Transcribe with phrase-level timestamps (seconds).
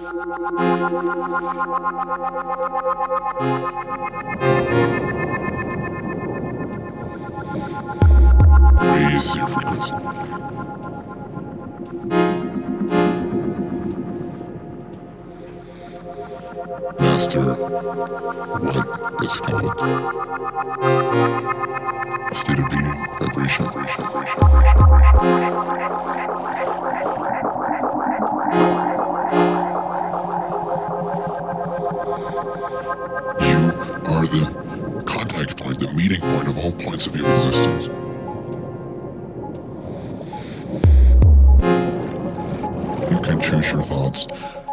[0.00, 0.10] Raise
[9.34, 9.92] your frequency.
[17.00, 17.42] Master
[18.62, 19.74] what is called
[22.36, 23.67] state of being, vibration,
[34.30, 37.86] the contact point, the meeting point of all points of your existence.
[43.10, 44.26] You can choose your thoughts,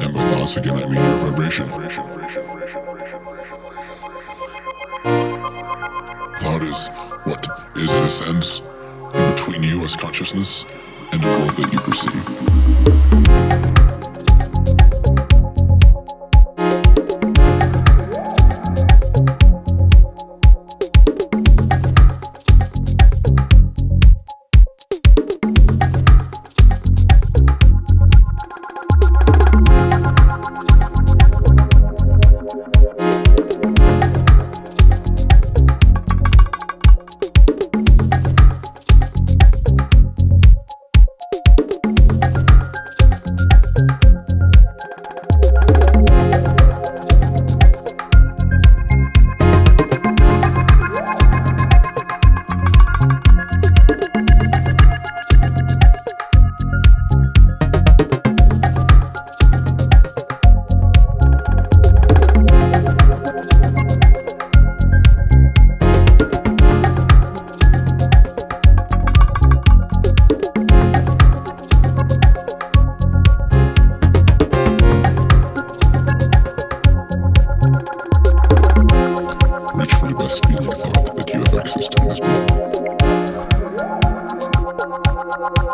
[0.00, 1.68] and by thoughts again, I mean your vibration.
[6.38, 6.88] Thought is
[7.24, 7.46] what
[7.76, 8.62] is, in a sense,
[9.14, 10.64] in between you as consciousness
[11.12, 12.26] and the world that you perceive.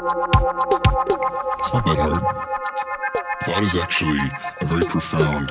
[0.00, 2.22] It's not that hard.
[3.42, 4.20] Thought is actually
[4.60, 5.50] a very profound